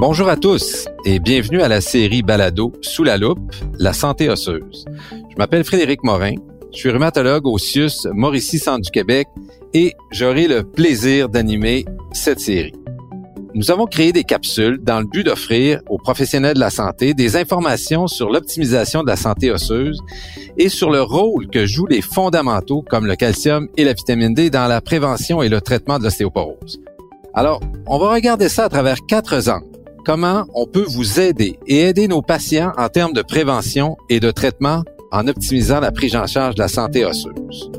Bonjour 0.00 0.30
à 0.30 0.36
tous 0.36 0.86
et 1.04 1.18
bienvenue 1.18 1.60
à 1.60 1.68
la 1.68 1.82
série 1.82 2.22
Balado 2.22 2.72
Sous 2.80 3.04
la 3.04 3.18
loupe, 3.18 3.54
la 3.78 3.92
santé 3.92 4.30
osseuse. 4.30 4.86
Je 5.12 5.36
m'appelle 5.36 5.62
Frédéric 5.62 6.02
Morin, 6.04 6.36
je 6.72 6.78
suis 6.78 6.90
rhumatologue 6.90 7.46
au 7.46 7.58
CIUS 7.58 8.06
Mauricie 8.14 8.58
Centre 8.58 8.80
du 8.80 8.90
Québec 8.90 9.28
et 9.74 9.92
j'aurai 10.10 10.48
le 10.48 10.62
plaisir 10.62 11.28
d'animer 11.28 11.84
cette 12.12 12.40
série. 12.40 12.72
Nous 13.52 13.70
avons 13.70 13.84
créé 13.84 14.10
des 14.12 14.24
capsules 14.24 14.78
dans 14.82 15.00
le 15.00 15.06
but 15.06 15.22
d'offrir 15.22 15.82
aux 15.90 15.98
professionnels 15.98 16.54
de 16.54 16.60
la 16.60 16.70
santé 16.70 17.12
des 17.12 17.36
informations 17.36 18.06
sur 18.06 18.30
l'optimisation 18.30 19.02
de 19.02 19.08
la 19.08 19.16
santé 19.16 19.50
osseuse 19.50 20.00
et 20.56 20.70
sur 20.70 20.90
le 20.90 21.02
rôle 21.02 21.46
que 21.48 21.66
jouent 21.66 21.88
les 21.88 22.00
fondamentaux 22.00 22.82
comme 22.88 23.04
le 23.04 23.16
calcium 23.16 23.68
et 23.76 23.84
la 23.84 23.92
vitamine 23.92 24.32
D 24.32 24.48
dans 24.48 24.66
la 24.66 24.80
prévention 24.80 25.42
et 25.42 25.50
le 25.50 25.60
traitement 25.60 25.98
de 25.98 26.04
l'ostéoporose. 26.04 26.80
Alors, 27.34 27.60
on 27.86 27.98
va 27.98 28.14
regarder 28.14 28.48
ça 28.48 28.64
à 28.64 28.68
travers 28.70 28.96
quatre 29.06 29.46
angles. 29.50 29.69
Comment 30.12 30.44
on 30.54 30.66
peut 30.66 30.86
vous 30.88 31.20
aider 31.20 31.56
et 31.68 31.82
aider 31.82 32.08
nos 32.08 32.20
patients 32.20 32.72
en 32.76 32.88
termes 32.88 33.12
de 33.12 33.22
prévention 33.22 33.96
et 34.08 34.18
de 34.18 34.32
traitement 34.32 34.82
en 35.12 35.28
optimisant 35.28 35.78
la 35.78 35.92
prise 35.92 36.16
en 36.16 36.26
charge 36.26 36.56
de 36.56 36.62
la 36.62 36.66
santé 36.66 37.04
osseuse? 37.04 37.70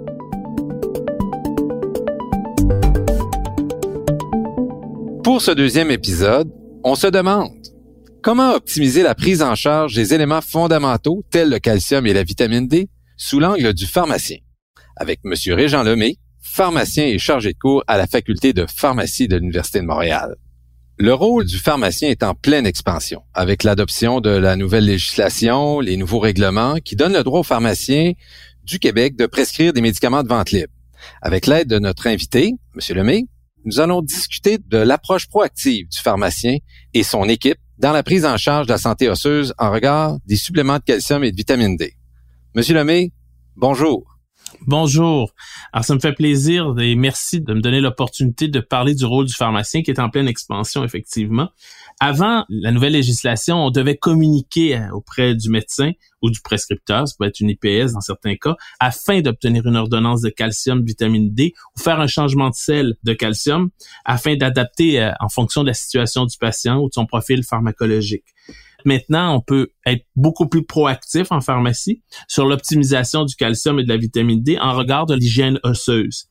Pour 5.26 5.42
ce 5.42 5.52
deuxième 5.52 5.92
épisode, 5.92 6.50
on 6.86 6.96
se 6.96 7.08
demande 7.08 7.52
comment 8.24 8.54
optimiser 8.54 9.04
la 9.04 9.14
prise 9.14 9.42
en 9.42 9.56
charge 9.56 9.94
des 9.94 10.14
éléments 10.14 10.40
fondamentaux 10.40 11.26
tels 11.32 11.50
le 11.50 11.60
calcium 11.60 12.08
et 12.08 12.14
la 12.14 12.24
vitamine 12.24 12.66
D 12.66 12.88
sous 13.18 13.42
l'angle 13.42 13.74
du 13.74 13.86
pharmacien. 13.86 14.38
Avec 14.96 15.20
M. 15.26 15.34
Régent 15.54 15.84
Lemay, 15.84 16.16
pharmacien 16.42 17.08
et 17.08 17.20
chargé 17.20 17.52
de 17.52 17.58
cours 17.58 17.84
à 17.88 17.98
la 17.98 18.08
faculté 18.08 18.54
de 18.54 18.66
pharmacie 18.74 19.28
de 19.28 19.36
l'Université 19.36 19.82
de 19.82 19.86
Montréal. 19.86 20.38
Le 21.02 21.16
rôle 21.16 21.46
du 21.46 21.58
pharmacien 21.58 22.10
est 22.10 22.22
en 22.22 22.36
pleine 22.36 22.68
expansion 22.68 23.24
avec 23.34 23.64
l'adoption 23.64 24.22
de 24.22 24.30
la 24.30 24.56
nouvelle 24.56 24.86
législation, 24.86 25.80
les 25.80 25.98
nouveaux 25.98 26.20
règlements 26.20 26.76
qui 26.76 26.96
donnent 26.96 27.14
le 27.14 27.24
droit 27.24 27.40
aux 27.40 27.44
pharmaciens 27.44 28.12
du 28.64 28.78
Québec 28.78 29.16
de 29.16 29.26
prescrire 29.26 29.74
des 29.74 29.82
médicaments 29.82 30.22
de 30.22 30.28
vente 30.28 30.52
libre. 30.52 30.72
Avec 31.24 31.48
l'aide 31.48 31.68
de 31.68 31.80
notre 31.80 32.06
invité, 32.06 32.54
M. 32.76 32.96
Lemay, 32.96 33.26
nous 33.66 33.80
allons 33.80 34.04
discuter 34.04 34.60
de 34.60 34.78
l'approche 34.78 35.28
proactive 35.28 35.88
du 35.88 35.98
pharmacien 35.98 36.58
et 36.94 37.02
son 37.02 37.28
équipe 37.28 37.58
dans 37.80 37.94
la 37.94 38.04
prise 38.04 38.24
en 38.24 38.38
charge 38.38 38.68
de 38.68 38.72
la 38.72 38.78
santé 38.78 39.10
osseuse 39.10 39.56
en 39.58 39.72
regard 39.72 40.18
des 40.28 40.36
suppléments 40.36 40.78
de 40.78 40.84
calcium 40.84 41.24
et 41.24 41.32
de 41.32 41.36
vitamine 41.36 41.78
D. 41.78 41.96
Monsieur 42.54 42.76
Lemay, 42.76 43.12
bonjour. 43.56 44.11
Bonjour. 44.68 45.32
Alors, 45.74 45.86
ça 45.86 45.96
me 45.96 46.00
fait 46.00 46.14
plaisir 46.14 46.74
et 46.80 46.96
merci 46.96 47.42
de 47.42 47.54
me 47.54 47.62
donner 47.62 47.82
l'opportunité 47.82 48.48
de 48.48 48.60
parler 48.60 48.96
du 48.96 49.06
rôle 49.06 49.26
du 49.26 49.34
pharmacien 49.34 49.82
qui 49.82 49.92
est 49.92 50.00
en 50.00 50.10
pleine 50.10 50.28
expansion, 50.28 50.84
effectivement. 50.84 51.50
Avant 52.00 52.46
la 52.50 52.72
nouvelle 52.72 52.94
législation, 52.94 53.58
on 53.58 53.72
devait 53.72 53.98
communiquer 53.98 54.78
euh, 54.78 54.90
auprès 54.92 55.36
du 55.36 55.50
médecin 55.50 55.92
ou 56.22 56.30
du 56.30 56.40
prescripteur, 56.42 57.08
ça 57.08 57.16
peut 57.18 57.26
être 57.26 57.40
une 57.40 57.50
IPS 57.50 57.94
dans 57.94 58.02
certains 58.02 58.36
cas, 58.36 58.56
afin 58.80 59.22
d'obtenir 59.22 59.66
une 59.66 59.76
ordonnance 59.76 60.22
de 60.22 60.30
calcium, 60.30 60.84
vitamine 60.84 61.34
D 61.34 61.54
ou 61.76 61.80
faire 61.80 62.00
un 62.00 62.08
changement 62.08 62.50
de 62.50 62.56
sel 62.56 62.96
de 63.04 63.14
calcium 63.14 63.70
afin 64.06 64.36
d'adapter 64.36 65.02
euh, 65.02 65.12
en 65.20 65.30
fonction 65.30 65.64
de 65.64 65.68
la 65.68 65.74
situation 65.74 66.26
du 66.26 66.38
patient 66.38 66.78
ou 66.78 66.90
de 66.90 66.94
son 66.94 67.06
profil 67.06 67.44
pharmacologique. 67.44 68.26
Maintenant, 68.86 69.36
on 69.36 69.42
peut 69.42 69.70
être 69.86 70.06
beaucoup 70.16 70.48
plus 70.48 70.66
proactif 70.66 71.32
en 71.32 71.42
pharmacie 71.42 72.02
sur 72.28 72.46
l'optimisation 72.46 73.26
du 73.26 73.36
calcium 73.36 73.80
et 73.80 73.84
de 73.84 73.90
la 73.90 73.98
vitamine 73.98 74.42
D 74.42 74.58
en 74.60 74.74
regard 74.74 75.06
de 75.06 75.16
l'hygiène 75.16 75.60
osseuse. 75.64 76.28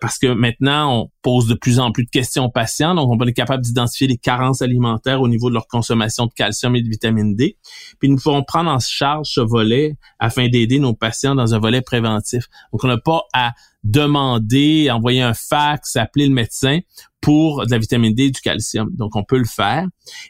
Parce 0.00 0.18
que 0.18 0.26
maintenant, 0.26 1.00
on 1.00 1.10
pose 1.26 1.48
de 1.48 1.54
plus 1.54 1.80
en 1.80 1.90
plus 1.90 2.04
de 2.04 2.10
questions 2.10 2.44
aux 2.44 2.50
patients, 2.50 2.94
donc 2.94 3.10
on 3.10 3.16
va 3.16 3.26
être 3.26 3.34
capable 3.34 3.64
d'identifier 3.64 4.06
les 4.06 4.16
carences 4.16 4.62
alimentaires 4.62 5.20
au 5.20 5.26
niveau 5.26 5.48
de 5.48 5.54
leur 5.54 5.66
consommation 5.66 6.26
de 6.26 6.32
calcium 6.32 6.76
et 6.76 6.82
de 6.82 6.88
vitamine 6.88 7.34
D. 7.34 7.56
Puis 7.98 8.08
nous 8.08 8.16
pouvons 8.16 8.44
prendre 8.44 8.70
en 8.70 8.78
charge 8.78 9.26
ce 9.30 9.40
volet 9.40 9.96
afin 10.20 10.46
d'aider 10.46 10.78
nos 10.78 10.94
patients 10.94 11.34
dans 11.34 11.52
un 11.52 11.58
volet 11.58 11.82
préventif. 11.82 12.44
Donc 12.70 12.84
on 12.84 12.86
n'a 12.86 12.98
pas 12.98 13.22
à 13.34 13.54
demander, 13.82 14.88
envoyer 14.90 15.22
un 15.22 15.34
fax, 15.34 15.96
appeler 15.96 16.28
le 16.28 16.34
médecin 16.34 16.78
pour 17.20 17.66
de 17.66 17.70
la 17.70 17.78
vitamine 17.78 18.14
D 18.14 18.24
et 18.24 18.30
du 18.30 18.40
calcium. 18.40 18.88
Donc, 18.94 19.16
on 19.16 19.24
peut 19.24 19.38
le 19.38 19.44
faire. 19.44 19.86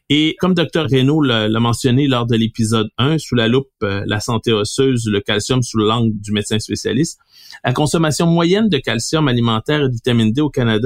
Et 0.09 0.35
comme 0.39 0.55
Dr. 0.55 0.87
Reynaud 0.91 1.21
l'a 1.21 1.61
mentionné 1.61 2.07
lors 2.07 2.27
de 2.27 2.37
l'épisode 2.37 2.89
1, 2.99 3.19
sous 3.19 3.35
la 3.35 3.49
loupe, 3.49 3.69
euh, 3.83 4.03
la 4.07 4.21
santé 4.21 4.53
osseuse, 4.53 5.07
le 5.07 5.21
calcium 5.21 5.63
sous 5.63 5.79
l'angle 5.79 6.13
du 6.19 6.33
médecin 6.33 6.59
spécialiste, 6.59 7.19
la 7.65 7.73
consommation 7.73 8.27
moyenne 8.27 8.69
de 8.69 8.79
calcium 8.79 9.29
alimentaire 9.29 9.83
et 9.83 9.89
de 9.89 9.93
vitamine 9.93 10.33
D 10.33 10.41
au 10.41 10.51
Canada 10.51 10.86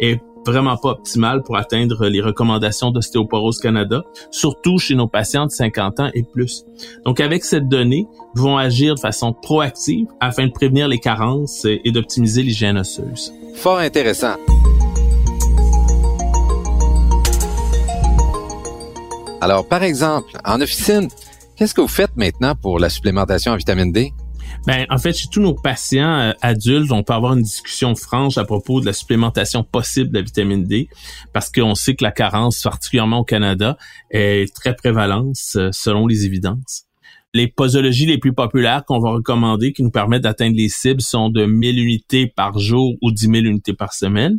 est 0.00 0.20
vraiment 0.44 0.76
pas 0.76 0.90
optimale 0.90 1.42
pour 1.42 1.56
atteindre 1.56 2.06
les 2.06 2.20
recommandations 2.20 2.90
d'Ostéoporose 2.90 3.58
Canada, 3.58 4.02
surtout 4.30 4.78
chez 4.78 4.94
nos 4.94 5.06
patients 5.06 5.46
de 5.46 5.50
50 5.50 6.00
ans 6.00 6.10
et 6.14 6.24
plus. 6.24 6.64
Donc, 7.04 7.20
avec 7.20 7.44
cette 7.44 7.68
donnée, 7.68 8.06
nous 8.10 8.42
pouvons 8.42 8.56
agir 8.56 8.94
de 8.94 9.00
façon 9.00 9.32
proactive 9.32 10.06
afin 10.20 10.46
de 10.46 10.52
prévenir 10.52 10.88
les 10.88 10.98
carences 10.98 11.64
et 11.64 11.90
d'optimiser 11.92 12.42
l'hygiène 12.42 12.78
osseuse. 12.78 13.32
Fort 13.54 13.78
intéressant. 13.78 14.36
Alors, 19.40 19.66
par 19.66 19.82
exemple, 19.82 20.38
en 20.44 20.60
officine, 20.60 21.08
qu'est-ce 21.56 21.74
que 21.74 21.80
vous 21.80 21.88
faites 21.88 22.16
maintenant 22.16 22.54
pour 22.54 22.78
la 22.78 22.88
supplémentation 22.88 23.52
en 23.52 23.56
vitamine 23.56 23.90
D? 23.90 24.12
Ben, 24.66 24.86
en 24.90 24.98
fait, 24.98 25.12
chez 25.12 25.28
tous 25.28 25.40
nos 25.40 25.54
patients 25.54 26.18
euh, 26.18 26.32
adultes, 26.40 26.92
on 26.92 27.02
peut 27.02 27.12
avoir 27.12 27.34
une 27.34 27.42
discussion 27.42 27.94
franche 27.94 28.38
à 28.38 28.44
propos 28.44 28.80
de 28.80 28.86
la 28.86 28.92
supplémentation 28.92 29.64
possible 29.64 30.10
de 30.10 30.18
la 30.18 30.22
vitamine 30.22 30.64
D, 30.64 30.88
parce 31.32 31.50
qu'on 31.50 31.74
sait 31.74 31.94
que 31.94 32.04
la 32.04 32.12
carence, 32.12 32.62
particulièrement 32.62 33.20
au 33.20 33.24
Canada, 33.24 33.76
est 34.10 34.54
très 34.54 34.74
prévalente 34.74 35.36
euh, 35.56 35.70
selon 35.72 36.06
les 36.06 36.26
évidences. 36.26 36.84
Les 37.34 37.48
posologies 37.48 38.06
les 38.06 38.18
plus 38.18 38.34
populaires 38.34 38.84
qu'on 38.84 38.98
va 38.98 39.10
recommander 39.10 39.72
qui 39.72 39.82
nous 39.82 39.90
permettent 39.90 40.22
d'atteindre 40.22 40.56
les 40.56 40.68
cibles 40.68 41.00
sont 41.00 41.30
de 41.30 41.46
1000 41.46 41.78
unités 41.78 42.26
par 42.26 42.58
jour 42.58 42.94
ou 43.00 43.10
10 43.10 43.20
000 43.22 43.36
unités 43.44 43.72
par 43.72 43.94
semaine. 43.94 44.38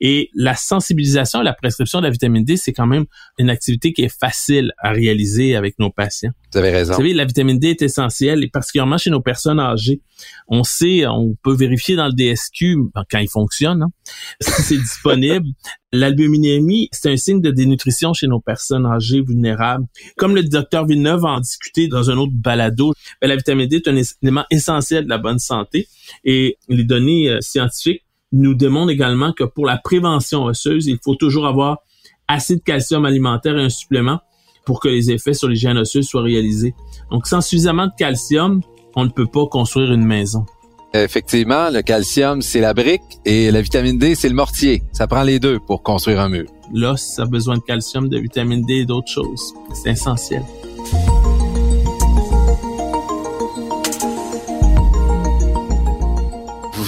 Et 0.00 0.30
la 0.34 0.54
sensibilisation 0.54 1.40
et 1.40 1.44
la 1.44 1.52
prescription 1.52 2.00
de 2.00 2.04
la 2.04 2.10
vitamine 2.10 2.44
D, 2.44 2.56
c'est 2.56 2.72
quand 2.72 2.86
même 2.86 3.04
une 3.38 3.50
activité 3.50 3.92
qui 3.92 4.02
est 4.02 4.18
facile 4.20 4.72
à 4.78 4.92
réaliser 4.92 5.56
avec 5.56 5.78
nos 5.78 5.90
patients. 5.90 6.32
Vous 6.52 6.58
avez 6.58 6.70
raison. 6.70 6.92
Vous 6.92 6.98
savez, 6.98 7.14
la 7.14 7.24
vitamine 7.24 7.58
D 7.58 7.68
est 7.68 7.82
essentielle 7.82 8.44
et 8.44 8.48
particulièrement 8.48 8.98
chez 8.98 9.10
nos 9.10 9.20
personnes 9.20 9.58
âgées. 9.58 10.00
On 10.48 10.62
sait, 10.62 11.06
on 11.06 11.34
peut 11.42 11.54
vérifier 11.54 11.96
dans 11.96 12.06
le 12.06 12.12
DSQ 12.12 12.76
quand 12.94 13.18
il 13.18 13.28
fonctionne, 13.28 13.82
hein, 13.82 13.90
si 14.40 14.62
c'est 14.62 14.76
disponible. 14.76 15.46
L'albuminémie, 15.92 16.88
c'est 16.92 17.10
un 17.10 17.16
signe 17.16 17.40
de 17.40 17.50
dénutrition 17.50 18.12
chez 18.14 18.26
nos 18.26 18.40
personnes 18.40 18.86
âgées 18.86 19.20
vulnérables. 19.20 19.86
Comme 20.16 20.34
le 20.34 20.42
docteur 20.42 20.86
Villeneuve 20.86 21.24
en 21.24 21.40
discuté 21.40 21.88
dans 21.88 22.10
un 22.10 22.16
autre 22.16 22.32
balado, 22.34 22.94
ben, 23.20 23.28
la 23.28 23.36
vitamine 23.36 23.68
D 23.68 23.76
est 23.76 23.88
un 23.88 23.96
élément 24.22 24.44
essentiel 24.50 25.04
de 25.04 25.08
la 25.08 25.18
bonne 25.18 25.38
santé 25.38 25.88
et 26.24 26.58
les 26.68 26.84
données 26.84 27.30
euh, 27.30 27.40
scientifiques 27.40 28.04
nous 28.34 28.54
démontre 28.54 28.90
également 28.90 29.32
que 29.32 29.44
pour 29.44 29.64
la 29.64 29.78
prévention 29.78 30.44
osseuse, 30.44 30.86
il 30.86 30.98
faut 31.02 31.14
toujours 31.14 31.46
avoir 31.46 31.78
assez 32.28 32.56
de 32.56 32.62
calcium 32.62 33.04
alimentaire 33.04 33.56
et 33.56 33.62
un 33.62 33.68
supplément 33.70 34.20
pour 34.66 34.80
que 34.80 34.88
les 34.88 35.10
effets 35.10 35.34
sur 35.34 35.48
l'hygiène 35.48 35.78
osseuse 35.78 36.06
soient 36.06 36.22
réalisés. 36.22 36.74
Donc, 37.10 37.26
sans 37.26 37.40
suffisamment 37.40 37.86
de 37.86 37.92
calcium, 37.96 38.62
on 38.96 39.04
ne 39.04 39.10
peut 39.10 39.26
pas 39.26 39.46
construire 39.46 39.92
une 39.92 40.04
maison. 40.04 40.46
Effectivement, 40.94 41.70
le 41.70 41.82
calcium, 41.82 42.40
c'est 42.40 42.60
la 42.60 42.72
brique 42.72 43.02
et 43.24 43.50
la 43.50 43.60
vitamine 43.60 43.98
D, 43.98 44.14
c'est 44.14 44.28
le 44.28 44.34
mortier. 44.34 44.82
Ça 44.92 45.06
prend 45.06 45.22
les 45.22 45.40
deux 45.40 45.58
pour 45.58 45.82
construire 45.82 46.20
un 46.20 46.28
mur. 46.28 46.46
L'os 46.72 47.18
a 47.18 47.26
besoin 47.26 47.56
de 47.56 47.62
calcium, 47.62 48.08
de 48.08 48.18
vitamine 48.18 48.64
D 48.64 48.74
et 48.74 48.86
d'autres 48.86 49.10
choses. 49.10 49.52
C'est 49.74 49.90
essentiel. 49.90 50.42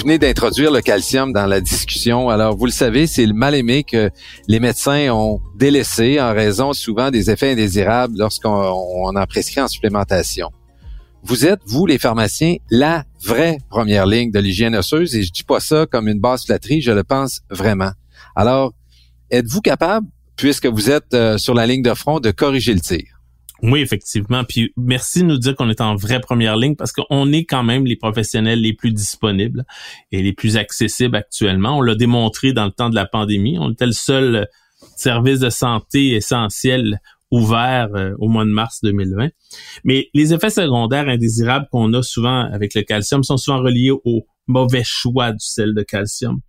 Venez 0.07 0.19
d'introduire 0.19 0.71
le 0.71 0.79
calcium 0.79 1.33
dans 1.33 1.47
la 1.47 1.59
discussion. 1.59 2.29
Alors, 2.29 2.55
vous 2.55 2.65
le 2.65 2.71
savez, 2.71 3.07
c'est 3.07 3.25
le 3.25 3.33
mal-aimé 3.33 3.83
que 3.83 4.09
les 4.47 4.61
médecins 4.61 5.09
ont 5.09 5.41
délaissé 5.57 6.21
en 6.21 6.33
raison 6.33 6.71
souvent 6.71 7.11
des 7.11 7.29
effets 7.29 7.51
indésirables 7.51 8.17
lorsqu'on 8.17 9.17
en 9.17 9.25
prescrit 9.25 9.59
en 9.59 9.67
supplémentation. 9.67 10.49
Vous 11.23 11.45
êtes, 11.45 11.59
vous, 11.65 11.85
les 11.85 11.99
pharmaciens, 11.99 12.55
la 12.71 13.03
vraie 13.21 13.57
première 13.69 14.05
ligne 14.05 14.31
de 14.31 14.39
l'hygiène 14.39 14.77
osseuse 14.77 15.13
et 15.13 15.23
je 15.23 15.31
dis 15.33 15.43
pas 15.43 15.59
ça 15.59 15.85
comme 15.91 16.07
une 16.07 16.21
basse 16.21 16.45
flatterie, 16.45 16.79
je 16.79 16.93
le 16.93 17.03
pense 17.03 17.41
vraiment. 17.49 17.91
Alors, 18.33 18.73
êtes-vous 19.29 19.59
capable, 19.59 20.07
puisque 20.37 20.67
vous 20.67 20.89
êtes 20.89 21.13
euh, 21.15 21.37
sur 21.37 21.53
la 21.53 21.67
ligne 21.67 21.83
de 21.83 21.93
front, 21.93 22.21
de 22.21 22.31
corriger 22.31 22.73
le 22.73 22.79
tir? 22.79 23.16
Oui, 23.63 23.79
effectivement. 23.79 24.43
Puis 24.43 24.73
merci 24.77 25.21
de 25.21 25.25
nous 25.25 25.37
dire 25.37 25.55
qu'on 25.55 25.69
est 25.69 25.81
en 25.81 25.95
vraie 25.95 26.19
première 26.19 26.57
ligne 26.57 26.75
parce 26.75 26.91
qu'on 26.91 27.31
est 27.31 27.45
quand 27.45 27.63
même 27.63 27.85
les 27.85 27.95
professionnels 27.95 28.61
les 28.61 28.73
plus 28.73 28.91
disponibles 28.91 29.65
et 30.11 30.21
les 30.21 30.33
plus 30.33 30.57
accessibles 30.57 31.15
actuellement. 31.15 31.77
On 31.77 31.81
l'a 31.81 31.95
démontré 31.95 32.53
dans 32.53 32.65
le 32.65 32.71
temps 32.71 32.89
de 32.89 32.95
la 32.95 33.05
pandémie. 33.05 33.57
On 33.59 33.71
était 33.71 33.87
le 33.87 33.93
seul 33.93 34.47
service 34.95 35.39
de 35.39 35.49
santé 35.49 36.13
essentiel 36.13 36.99
ouvert 37.31 37.89
euh, 37.95 38.13
au 38.19 38.29
mois 38.29 38.45
de 38.45 38.49
mars 38.49 38.79
2020. 38.83 39.29
Mais 39.83 40.09
les 40.13 40.33
effets 40.33 40.49
secondaires 40.49 41.07
indésirables 41.07 41.67
qu'on 41.71 41.91
a 41.93 42.01
souvent 42.01 42.45
avec 42.51 42.73
le 42.73 42.83
calcium 42.83 43.23
sont 43.23 43.37
souvent 43.37 43.61
reliés 43.61 43.91
au 43.91 44.25
mauvais 44.47 44.83
choix 44.85 45.31
du 45.31 45.45
sel 45.45 45.73
de 45.73 45.83
calcium. 45.83 46.39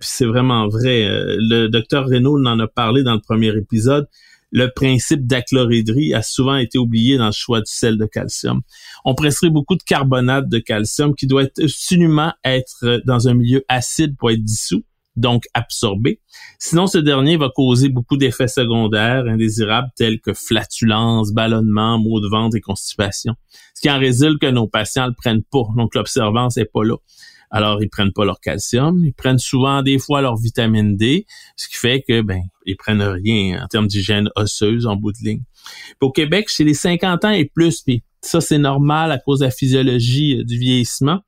c'est 0.00 0.26
vraiment 0.26 0.68
vrai. 0.68 1.04
Euh, 1.04 1.36
le 1.38 1.68
docteur 1.68 2.06
Renault 2.06 2.44
en 2.44 2.58
a 2.60 2.66
parlé 2.68 3.02
dans 3.02 3.14
le 3.14 3.20
premier 3.20 3.56
épisode 3.56 4.06
le 4.50 4.68
principe 4.74 5.26
d'achlorhydrie 5.26 6.14
a 6.14 6.22
souvent 6.22 6.56
été 6.56 6.78
oublié 6.78 7.18
dans 7.18 7.26
le 7.26 7.32
choix 7.32 7.60
du 7.60 7.70
sel 7.70 7.98
de 7.98 8.06
calcium. 8.06 8.60
On 9.04 9.14
presserait 9.14 9.50
beaucoup 9.50 9.76
de 9.76 9.82
carbonate 9.82 10.48
de 10.48 10.58
calcium 10.58 11.14
qui 11.14 11.26
doit 11.26 11.44
absolument 11.62 12.32
être 12.44 13.02
dans 13.06 13.28
un 13.28 13.34
milieu 13.34 13.64
acide 13.68 14.16
pour 14.16 14.30
être 14.30 14.42
dissous 14.42 14.84
donc 15.18 15.44
absorbé. 15.52 16.20
Sinon, 16.58 16.86
ce 16.86 16.98
dernier 16.98 17.36
va 17.36 17.50
causer 17.54 17.88
beaucoup 17.88 18.16
d'effets 18.16 18.48
secondaires 18.48 19.24
indésirables 19.26 19.88
tels 19.96 20.20
que 20.20 20.32
flatulence, 20.32 21.32
ballonnement, 21.32 21.98
maux 21.98 22.20
de 22.20 22.28
ventre 22.28 22.56
et 22.56 22.60
constipation. 22.60 23.34
Ce 23.74 23.80
qui 23.80 23.90
en 23.90 23.98
résulte 23.98 24.40
que 24.40 24.46
nos 24.46 24.68
patients 24.68 25.06
le 25.06 25.14
prennent 25.14 25.42
pas, 25.42 25.64
donc 25.76 25.94
l'observance 25.94 26.56
est 26.56 26.70
pas 26.72 26.84
là. 26.84 26.96
Alors, 27.50 27.82
ils 27.82 27.88
prennent 27.88 28.12
pas 28.12 28.24
leur 28.24 28.40
calcium, 28.40 29.04
ils 29.04 29.14
prennent 29.14 29.38
souvent 29.38 29.82
des 29.82 29.98
fois 29.98 30.20
leur 30.20 30.36
vitamine 30.36 30.96
D, 30.96 31.26
ce 31.56 31.68
qui 31.68 31.76
fait 31.76 32.02
que, 32.06 32.20
ben, 32.20 32.42
ils 32.66 32.76
prennent 32.76 33.02
rien 33.02 33.62
en 33.62 33.66
termes 33.66 33.86
d'hygiène 33.86 34.28
osseuse 34.36 34.86
en 34.86 34.96
bout 34.96 35.12
de 35.12 35.18
ligne. 35.22 35.42
au 36.00 36.12
Québec, 36.12 36.48
chez 36.48 36.64
les 36.64 36.74
50 36.74 37.24
ans 37.24 37.30
et 37.30 37.46
plus, 37.46 37.82
puis 37.82 38.02
ça, 38.20 38.40
c'est 38.40 38.58
normal 38.58 39.12
à 39.12 39.18
cause 39.18 39.40
de 39.40 39.44
la 39.44 39.50
physiologie 39.50 40.38
euh, 40.38 40.44
du 40.44 40.58
vieillissement. 40.58 41.20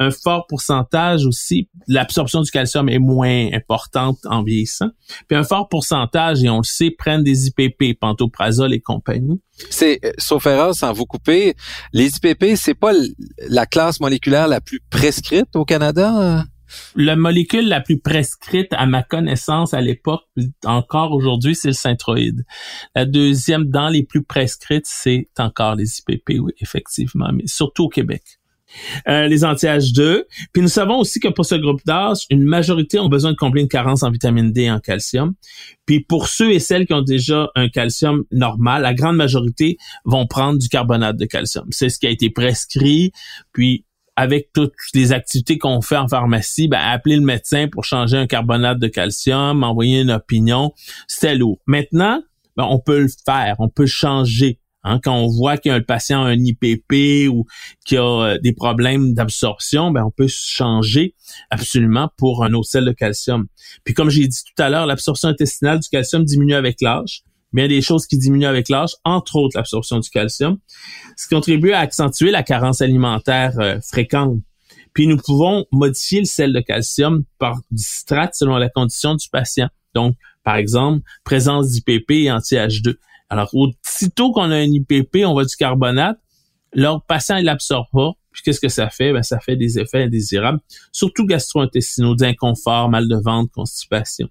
Un 0.00 0.10
fort 0.10 0.46
pourcentage 0.48 1.26
aussi, 1.26 1.68
l'absorption 1.86 2.40
du 2.40 2.50
calcium 2.50 2.88
est 2.88 2.98
moins 2.98 3.52
importante 3.52 4.16
en 4.24 4.42
vieillissant. 4.42 4.88
Puis 5.28 5.36
un 5.36 5.44
fort 5.44 5.68
pourcentage, 5.68 6.42
et 6.42 6.48
on 6.48 6.56
le 6.58 6.64
sait, 6.64 6.90
prennent 6.90 7.22
des 7.22 7.48
IPP, 7.48 8.00
pantoprazole 8.00 8.72
et 8.72 8.80
compagnie. 8.80 9.42
C'est, 9.68 10.00
euh, 10.02 10.12
sauf 10.16 10.46
erreur, 10.46 10.74
sans 10.74 10.94
vous 10.94 11.04
couper, 11.04 11.54
les 11.92 12.16
IPP, 12.16 12.56
c'est 12.56 12.74
pas 12.74 12.92
la 13.46 13.66
classe 13.66 14.00
moléculaire 14.00 14.48
la 14.48 14.62
plus 14.62 14.80
prescrite 14.88 15.54
au 15.54 15.66
Canada? 15.66 16.46
La 16.94 17.16
molécule 17.16 17.68
la 17.68 17.80
plus 17.80 17.98
prescrite 17.98 18.72
à 18.72 18.86
ma 18.86 19.02
connaissance 19.02 19.74
à 19.74 19.82
l'époque, 19.82 20.22
encore 20.64 21.12
aujourd'hui, 21.12 21.54
c'est 21.54 21.68
le 21.68 21.74
synthroïde. 21.74 22.44
La 22.94 23.04
deuxième 23.04 23.64
dans 23.64 23.88
les 23.88 24.02
plus 24.02 24.22
prescrites, 24.22 24.86
c'est 24.86 25.28
encore 25.38 25.74
les 25.74 25.98
IPP, 25.98 26.40
oui, 26.40 26.52
effectivement, 26.60 27.30
mais 27.34 27.46
surtout 27.46 27.84
au 27.84 27.88
Québec. 27.88 28.39
Euh, 29.08 29.26
les 29.26 29.44
anti-H2. 29.44 30.24
Puis 30.52 30.62
nous 30.62 30.68
savons 30.68 30.98
aussi 30.98 31.20
que 31.20 31.28
pour 31.28 31.44
ce 31.44 31.54
groupe 31.54 31.80
d'âge, 31.84 32.18
une 32.30 32.44
majorité 32.44 32.98
ont 32.98 33.08
besoin 33.08 33.32
de 33.32 33.36
combler 33.36 33.62
une 33.62 33.68
carence 33.68 34.02
en 34.02 34.10
vitamine 34.10 34.52
D 34.52 34.62
et 34.62 34.70
en 34.70 34.80
calcium. 34.80 35.34
Puis 35.86 36.00
pour 36.00 36.28
ceux 36.28 36.52
et 36.52 36.60
celles 36.60 36.86
qui 36.86 36.94
ont 36.94 37.02
déjà 37.02 37.50
un 37.54 37.68
calcium 37.68 38.24
normal, 38.30 38.82
la 38.82 38.94
grande 38.94 39.16
majorité 39.16 39.76
vont 40.04 40.26
prendre 40.26 40.58
du 40.58 40.68
carbonate 40.68 41.16
de 41.16 41.24
calcium. 41.26 41.66
C'est 41.70 41.88
ce 41.88 41.98
qui 41.98 42.06
a 42.06 42.10
été 42.10 42.30
prescrit. 42.30 43.12
Puis 43.52 43.84
avec 44.16 44.50
toutes 44.52 44.74
les 44.94 45.12
activités 45.12 45.58
qu'on 45.58 45.80
fait 45.80 45.96
en 45.96 46.08
pharmacie, 46.08 46.68
ben, 46.68 46.80
appeler 46.80 47.16
le 47.16 47.22
médecin 47.22 47.68
pour 47.68 47.84
changer 47.84 48.18
un 48.18 48.26
carbonate 48.26 48.78
de 48.78 48.88
calcium, 48.88 49.64
envoyer 49.64 50.00
une 50.02 50.10
opinion, 50.10 50.72
c'était 51.08 51.34
lourd. 51.34 51.58
Maintenant, 51.66 52.22
ben, 52.56 52.66
on 52.68 52.78
peut 52.78 53.00
le 53.00 53.08
faire, 53.24 53.56
on 53.60 53.68
peut 53.68 53.86
changer. 53.86 54.58
Hein, 54.82 54.98
quand 55.02 55.14
on 55.14 55.28
voit 55.28 55.58
qu'un 55.58 55.80
patient 55.82 56.24
a 56.24 56.28
un 56.30 56.38
IPP 56.38 57.28
ou 57.28 57.44
qu'il 57.84 57.98
a 57.98 58.02
euh, 58.02 58.38
des 58.42 58.52
problèmes 58.52 59.12
d'absorption, 59.12 59.90
ben 59.90 60.04
on 60.04 60.10
peut 60.10 60.28
changer 60.28 61.14
absolument 61.50 62.08
pour 62.16 62.44
un 62.44 62.54
autre 62.54 62.68
sel 62.68 62.86
de 62.86 62.92
calcium. 62.92 63.46
Puis 63.84 63.92
comme 63.92 64.08
j'ai 64.08 64.26
dit 64.26 64.38
tout 64.42 64.62
à 64.62 64.70
l'heure, 64.70 64.86
l'absorption 64.86 65.28
intestinale 65.28 65.80
du 65.80 65.88
calcium 65.88 66.24
diminue 66.24 66.54
avec 66.54 66.80
l'âge 66.80 67.24
bien 67.52 67.68
des 67.68 67.82
choses 67.82 68.06
qui 68.06 68.16
diminuent 68.16 68.46
avec 68.46 68.68
l'âge, 68.68 68.94
entre 69.04 69.36
autres 69.36 69.56
l'absorption 69.56 69.98
du 69.98 70.08
calcium, 70.08 70.58
ce 71.16 71.26
qui 71.26 71.34
contribue 71.34 71.72
à 71.72 71.80
accentuer 71.80 72.30
la 72.30 72.42
carence 72.42 72.80
alimentaire 72.80 73.58
euh, 73.58 73.80
fréquente. 73.80 74.38
Puis 74.92 75.06
nous 75.06 75.16
pouvons 75.16 75.66
modifier 75.72 76.20
le 76.20 76.26
sel 76.26 76.52
de 76.52 76.60
calcium 76.60 77.24
par 77.38 77.60
du 77.70 77.82
selon 78.32 78.56
la 78.56 78.68
condition 78.68 79.14
du 79.14 79.28
patient. 79.28 79.68
Donc, 79.94 80.16
par 80.42 80.56
exemple, 80.56 81.02
présence 81.24 81.70
d'IPP 81.70 82.10
et 82.10 82.32
anti-H2. 82.32 82.94
Alors, 83.30 83.50
aussitôt 83.54 84.32
qu'on 84.32 84.50
a 84.50 84.56
un 84.56 84.70
IPP, 84.70 85.24
on 85.24 85.34
va 85.34 85.44
du 85.44 85.56
carbonate, 85.56 86.18
leur 86.72 87.04
patient, 87.04 87.36
il 87.36 87.44
l'absorbe 87.44 87.86
pas. 87.92 88.12
Puis 88.32 88.42
qu'est-ce 88.44 88.60
que 88.60 88.68
ça 88.68 88.90
fait? 88.90 89.12
Ben, 89.12 89.22
ça 89.22 89.40
fait 89.40 89.56
des 89.56 89.78
effets 89.78 90.04
indésirables, 90.04 90.60
surtout 90.92 91.26
gastro-intestinaux, 91.26 92.14
d'inconfort, 92.14 92.88
mal 92.88 93.08
de 93.08 93.16
ventre, 93.16 93.50
constipation. 93.52 94.28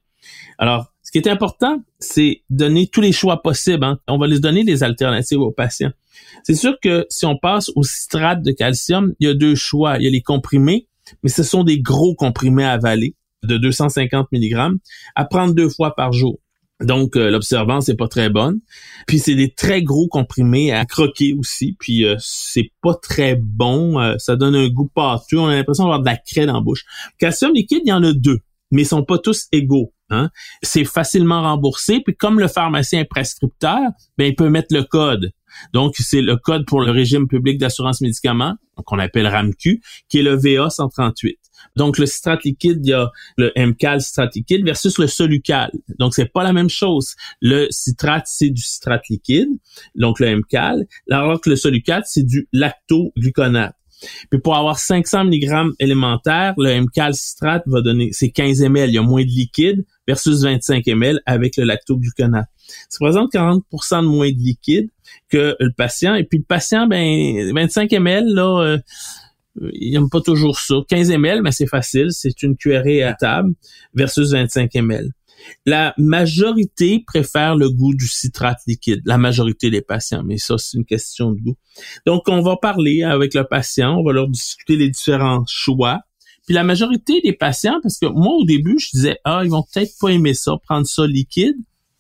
Alors, 0.57 0.93
ce 1.03 1.11
qui 1.11 1.17
est 1.17 1.27
important, 1.27 1.81
c'est 1.99 2.43
donner 2.49 2.87
tous 2.87 3.01
les 3.01 3.11
choix 3.11 3.41
possibles. 3.41 3.83
Hein. 3.83 3.99
On 4.07 4.17
va 4.17 4.27
les 4.27 4.39
donner 4.39 4.63
des 4.63 4.83
alternatives 4.83 5.39
aux 5.39 5.51
patients. 5.51 5.91
C'est 6.43 6.55
sûr 6.55 6.77
que 6.81 7.05
si 7.09 7.25
on 7.25 7.37
passe 7.37 7.71
au 7.75 7.83
citrate 7.83 8.41
de 8.43 8.51
calcium, 8.51 9.13
il 9.19 9.27
y 9.27 9.29
a 9.31 9.33
deux 9.33 9.55
choix. 9.55 9.97
Il 9.97 10.03
y 10.03 10.07
a 10.07 10.11
les 10.11 10.21
comprimés, 10.21 10.87
mais 11.23 11.29
ce 11.29 11.43
sont 11.43 11.63
des 11.63 11.81
gros 11.81 12.15
comprimés 12.15 12.63
à 12.63 12.73
avaler 12.73 13.15
de 13.43 13.57
250 13.57 14.27
mg 14.31 14.77
à 15.15 15.25
prendre 15.25 15.53
deux 15.53 15.69
fois 15.69 15.95
par 15.95 16.13
jour. 16.13 16.39
Donc 16.81 17.17
euh, 17.17 17.29
l'observance 17.29 17.89
n'est 17.89 17.95
pas 17.95 18.07
très 18.07 18.29
bonne. 18.29 18.59
Puis 19.05 19.19
c'est 19.19 19.35
des 19.35 19.51
très 19.51 19.83
gros 19.83 20.07
comprimés 20.07 20.71
à 20.71 20.85
croquer 20.85 21.33
aussi. 21.33 21.75
Puis 21.79 22.05
euh, 22.05 22.15
c'est 22.19 22.71
pas 22.81 22.95
très 22.95 23.35
bon. 23.35 23.99
Euh, 23.99 24.15
ça 24.17 24.35
donne 24.35 24.55
un 24.55 24.69
goût 24.69 24.89
pâteux. 24.93 25.39
On 25.39 25.47
a 25.47 25.55
l'impression 25.55 25.83
d'avoir 25.83 25.99
de 25.99 26.05
la 26.05 26.17
craie 26.17 26.45
dans 26.45 26.53
la 26.53 26.61
bouche. 26.61 26.85
Calcium 27.17 27.53
liquide, 27.53 27.81
il 27.85 27.89
y 27.89 27.93
en 27.93 28.03
a 28.03 28.13
deux, 28.13 28.39
mais 28.71 28.83
ils 28.83 28.87
sont 28.87 29.03
pas 29.03 29.17
tous 29.17 29.47
égaux. 29.51 29.93
Hein? 30.09 30.29
C'est 30.63 30.85
facilement 30.85 31.41
remboursé. 31.41 31.99
Puis 32.03 32.15
comme 32.15 32.39
le 32.39 32.47
pharmacien 32.47 33.01
est 33.01 33.05
prescripteur, 33.05 33.81
ben, 34.17 34.25
il 34.25 34.35
peut 34.35 34.49
mettre 34.49 34.73
le 34.73 34.83
code. 34.83 35.31
Donc, 35.73 35.95
c'est 35.97 36.21
le 36.21 36.37
code 36.37 36.65
pour 36.65 36.81
le 36.81 36.91
régime 36.91 37.27
public 37.27 37.57
d'assurance 37.57 38.01
médicaments, 38.01 38.55
qu'on 38.85 38.99
appelle 38.99 39.27
RAMQ, 39.27 39.81
qui 40.07 40.19
est 40.19 40.23
le 40.23 40.35
VA 40.35 40.69
138. 40.69 41.37
Donc, 41.75 41.97
le 41.97 42.05
citrate 42.05 42.43
liquide, 42.43 42.79
il 42.83 42.89
y 42.89 42.93
a 42.93 43.09
le 43.37 43.51
MCAL 43.55 44.01
citrate 44.01 44.35
liquide 44.35 44.65
versus 44.65 44.97
le 44.97 45.07
Solucal. 45.07 45.71
Donc, 45.97 46.13
c'est 46.13 46.31
pas 46.31 46.43
la 46.43 46.53
même 46.53 46.69
chose. 46.69 47.15
Le 47.41 47.67
citrate, 47.69 48.25
c'est 48.27 48.49
du 48.49 48.61
citrate 48.61 49.07
liquide, 49.09 49.49
donc 49.95 50.19
le 50.19 50.35
MCAL, 50.35 50.85
alors 51.09 51.41
que 51.41 51.49
le 51.49 51.55
Solucal, 51.55 52.03
c'est 52.05 52.23
du 52.23 52.47
lactogluconate. 52.53 53.75
Puis 54.29 54.39
pour 54.39 54.55
avoir 54.55 54.79
500 54.79 55.25
mg 55.25 55.73
élémentaire, 55.79 56.53
le 56.57 56.81
MCAL 56.81 57.13
citrate 57.13 57.63
va 57.67 57.81
donner, 57.81 58.09
c'est 58.11 58.29
15 58.29 58.61
ml, 58.61 58.89
il 58.89 58.93
y 58.93 58.97
a 58.97 59.01
moins 59.01 59.23
de 59.23 59.27
liquide 59.27 59.85
versus 60.07 60.43
25 60.43 60.87
ml 60.87 61.21
avec 61.25 61.57
le 61.57 61.65
lactogluconate. 61.65 62.47
Ça 62.87 62.97
représente 63.01 63.33
40% 63.33 64.03
de 64.03 64.07
moins 64.07 64.29
de 64.29 64.37
liquide 64.37 64.89
que 65.29 65.55
le 65.59 65.71
patient. 65.75 66.15
Et 66.15 66.23
puis 66.23 66.39
le 66.39 66.45
patient, 66.45 66.87
ben 66.87 67.51
25 67.53 67.91
ml, 67.91 68.25
là, 68.33 68.61
euh, 68.61 68.77
il 69.73 69.91
n'aime 69.91 70.09
pas 70.09 70.21
toujours 70.21 70.59
ça. 70.59 70.75
15 70.87 71.11
ml, 71.11 71.41
mais 71.41 71.51
c'est 71.51 71.67
facile, 71.67 72.07
c'est 72.11 72.43
une 72.43 72.55
cuillerée 72.55 73.03
à 73.03 73.13
table 73.13 73.53
versus 73.93 74.31
25 74.31 74.75
ml. 74.75 75.11
La 75.65 75.93
majorité 75.97 77.03
préfère 77.05 77.55
le 77.55 77.69
goût 77.69 77.93
du 77.93 78.07
citrate 78.07 78.59
liquide, 78.67 79.01
la 79.05 79.17
majorité 79.17 79.69
des 79.69 79.81
patients, 79.81 80.23
mais 80.23 80.37
ça, 80.37 80.57
c'est 80.57 80.77
une 80.77 80.85
question 80.85 81.31
de 81.31 81.39
goût. 81.39 81.55
Donc, 82.05 82.27
on 82.27 82.41
va 82.41 82.57
parler 82.57 83.03
avec 83.03 83.33
le 83.33 83.45
patient, 83.45 83.97
on 83.97 84.03
va 84.03 84.11
leur 84.11 84.27
discuter 84.27 84.75
les 84.75 84.89
différents 84.89 85.43
choix. 85.47 86.01
Puis 86.45 86.55
la 86.55 86.63
majorité 86.63 87.21
des 87.21 87.33
patients, 87.33 87.79
parce 87.81 87.99
que 87.99 88.07
moi, 88.07 88.33
au 88.35 88.43
début, 88.43 88.79
je 88.79 88.89
disais, 88.91 89.17
ah, 89.23 89.41
ils 89.43 89.51
vont 89.51 89.63
peut-être 89.71 89.91
pas 89.99 90.09
aimer 90.09 90.33
ça, 90.33 90.57
prendre 90.65 90.87
ça 90.87 91.05
liquide. 91.05 91.55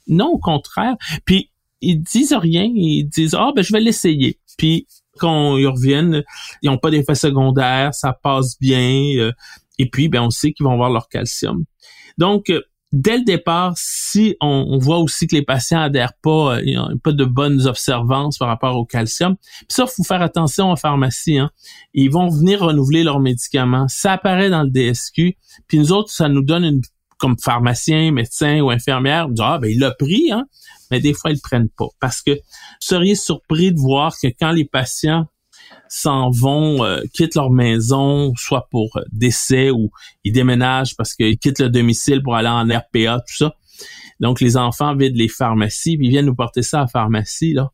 Non, 0.07 0.27
au 0.27 0.39
contraire. 0.39 0.95
Puis, 1.23 1.51
ils 1.81 2.01
disent 2.01 2.33
rien, 2.33 2.69
ils 2.73 3.05
disent, 3.05 3.35
ah, 3.37 3.51
ben, 3.55 3.61
je 3.61 3.71
vais 3.71 3.79
l'essayer. 3.79 4.39
Puis, 4.57 4.87
quand 5.19 5.57
ils 5.57 5.67
reviennent, 5.67 6.23
ils 6.61 6.69
n'ont 6.69 6.77
pas 6.77 6.91
d'effet 6.91 7.15
secondaire, 7.15 7.93
ça 7.93 8.13
passe 8.13 8.57
bien. 8.59 9.03
Euh, 9.17 9.31
et 9.77 9.89
puis, 9.89 10.09
ben, 10.09 10.23
on 10.23 10.29
sait 10.29 10.51
qu'ils 10.51 10.65
vont 10.65 10.73
avoir 10.73 10.89
leur 10.89 11.07
calcium. 11.07 11.63
Donc, 12.17 12.51
dès 12.91 13.17
le 13.17 13.23
départ, 13.23 13.73
si 13.77 14.35
on, 14.41 14.77
voit 14.79 14.97
aussi 14.97 15.27
que 15.27 15.35
les 15.35 15.43
patients 15.43 15.81
adhèrent 15.81 16.17
pas, 16.21 16.55
euh, 16.55 16.61
ils 16.65 16.75
n'ont 16.75 16.97
pas 16.97 17.11
de 17.11 17.25
bonnes 17.25 17.67
observances 17.67 18.37
par 18.37 18.47
rapport 18.47 18.75
au 18.75 18.85
calcium, 18.85 19.35
puis 19.35 19.67
ça, 19.69 19.85
faut 19.87 20.03
faire 20.03 20.21
attention 20.21 20.71
en 20.71 20.75
pharmacie. 20.75 21.37
Hein. 21.37 21.49
Ils 21.93 22.09
vont 22.09 22.29
venir 22.29 22.61
renouveler 22.61 23.03
leurs 23.03 23.19
médicaments. 23.19 23.87
Ça 23.87 24.13
apparaît 24.13 24.49
dans 24.49 24.63
le 24.63 24.69
DSQ, 24.69 25.37
puis 25.67 25.79
nous 25.79 25.91
autres, 25.91 26.11
ça 26.11 26.29
nous 26.29 26.43
donne 26.43 26.63
une 26.63 26.81
comme 27.19 27.35
pharmacien, 27.37 28.11
médecin 28.11 28.61
ou 28.61 28.69
infirmière, 28.71 29.27
ah 29.39 29.59
ben 29.59 29.69
il 29.69 29.79
l'a 29.79 29.91
pris, 29.91 30.31
hein, 30.31 30.45
mais 30.89 30.99
des 30.99 31.13
fois 31.13 31.31
ils 31.31 31.35
le 31.35 31.41
prennent 31.41 31.69
pas 31.69 31.87
parce 31.99 32.21
que 32.21 32.31
vous 32.31 32.39
seriez 32.79 33.15
surpris 33.15 33.71
de 33.73 33.79
voir 33.79 34.13
que 34.21 34.27
quand 34.27 34.51
les 34.51 34.65
patients 34.65 35.27
s'en 35.87 36.29
vont, 36.29 36.83
euh, 36.83 37.01
quittent 37.13 37.35
leur 37.35 37.51
maison, 37.51 38.33
soit 38.35 38.67
pour 38.71 38.97
euh, 38.97 39.01
décès 39.11 39.71
ou 39.71 39.89
ils 40.23 40.31
déménagent 40.31 40.95
parce 40.95 41.13
qu'ils 41.13 41.37
quittent 41.37 41.59
le 41.59 41.69
domicile 41.69 42.21
pour 42.23 42.35
aller 42.35 42.47
en 42.47 42.63
RPA, 42.63 43.19
tout 43.27 43.35
ça. 43.35 43.55
Donc, 44.19 44.41
les 44.41 44.57
enfants 44.57 44.95
vident 44.95 45.17
les 45.17 45.27
pharmacies, 45.29 45.97
puis 45.97 46.07
ils 46.07 46.09
viennent 46.09 46.25
nous 46.25 46.35
porter 46.35 46.61
ça 46.61 46.81
à 46.81 46.87
pharmacie, 46.87 47.53
là. 47.53 47.71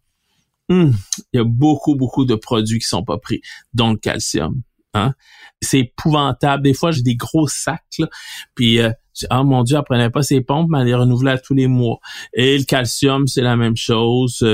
Hum, 0.69 0.93
il 1.31 1.37
y 1.37 1.39
a 1.39 1.43
beaucoup, 1.43 1.95
beaucoup 1.95 2.25
de 2.25 2.33
produits 2.33 2.79
qui 2.79 2.87
sont 2.87 3.03
pas 3.03 3.19
pris, 3.19 3.41
dont 3.73 3.91
le 3.91 3.97
calcium. 3.97 4.61
Hein? 4.95 5.13
C'est 5.61 5.79
épouvantable. 5.79 6.63
Des 6.63 6.73
fois, 6.73 6.89
j'ai 6.91 7.03
des 7.03 7.15
gros 7.15 7.47
sacs, 7.47 7.81
là, 7.99 8.07
puis 8.55 8.79
euh, 8.79 8.91
ah 9.29 9.43
mon 9.43 9.63
Dieu, 9.63 9.77
elle 9.77 9.83
prenait 9.83 10.09
pas 10.09 10.23
ses 10.23 10.41
pompes, 10.41 10.67
mais 10.69 10.79
elle 10.79 10.87
les 10.87 10.95
renouvelait 10.95 11.37
tous 11.39 11.53
les 11.53 11.67
mois. 11.67 11.99
Et 12.33 12.57
le 12.57 12.63
calcium, 12.63 13.27
c'est 13.27 13.41
la 13.41 13.55
même 13.55 13.77
chose, 13.77 14.45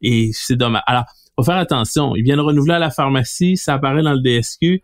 et 0.00 0.30
c'est 0.32 0.56
dommage. 0.56 0.82
Alors, 0.86 1.04
faut 1.36 1.44
faire 1.44 1.56
attention. 1.56 2.16
Ils 2.16 2.22
viennent 2.22 2.40
renouveler 2.40 2.74
à 2.74 2.78
la 2.78 2.90
pharmacie, 2.90 3.56
ça 3.56 3.74
apparaît 3.74 4.02
dans 4.02 4.12
le 4.12 4.20
DSQ, 4.20 4.82